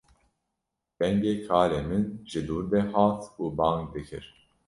[0.99, 4.25] Dengê kalê min ji dûr de hat û bang dikir